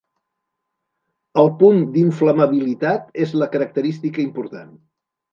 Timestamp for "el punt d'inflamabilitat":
1.41-3.21